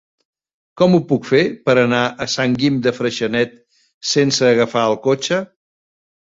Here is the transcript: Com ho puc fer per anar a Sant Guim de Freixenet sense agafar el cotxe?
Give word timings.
Com 0.81 0.95
ho 0.97 0.99
puc 1.09 1.27
fer 1.31 1.41
per 1.69 1.75
anar 1.81 1.99
a 2.25 2.27
Sant 2.37 2.55
Guim 2.63 2.79
de 2.87 2.95
Freixenet 3.01 3.53
sense 4.15 4.49
agafar 4.55 4.87
el 4.95 4.99
cotxe? 5.07 5.41